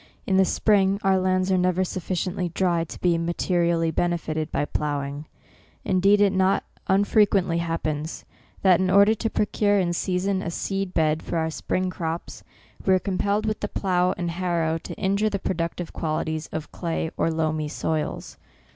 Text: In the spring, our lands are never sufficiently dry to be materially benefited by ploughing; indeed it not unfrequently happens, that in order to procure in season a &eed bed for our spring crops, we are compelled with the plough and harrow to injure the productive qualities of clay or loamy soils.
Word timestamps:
In 0.25 0.37
the 0.37 0.45
spring, 0.45 0.99
our 1.03 1.19
lands 1.19 1.51
are 1.51 1.59
never 1.59 1.83
sufficiently 1.83 2.49
dry 2.49 2.85
to 2.85 2.99
be 3.01 3.19
materially 3.19 3.91
benefited 3.91 4.51
by 4.51 4.65
ploughing; 4.65 5.27
indeed 5.85 6.21
it 6.21 6.33
not 6.33 6.63
unfrequently 6.87 7.59
happens, 7.59 8.25
that 8.63 8.79
in 8.79 8.89
order 8.89 9.13
to 9.13 9.29
procure 9.29 9.77
in 9.77 9.93
season 9.93 10.41
a 10.41 10.49
&eed 10.71 10.95
bed 10.95 11.21
for 11.21 11.37
our 11.37 11.51
spring 11.51 11.91
crops, 11.91 12.43
we 12.83 12.95
are 12.95 12.99
compelled 12.99 13.45
with 13.45 13.59
the 13.59 13.67
plough 13.67 14.15
and 14.17 14.31
harrow 14.31 14.79
to 14.79 14.95
injure 14.95 15.29
the 15.29 15.37
productive 15.37 15.93
qualities 15.93 16.47
of 16.47 16.71
clay 16.71 17.11
or 17.15 17.29
loamy 17.29 17.67
soils. 17.67 18.37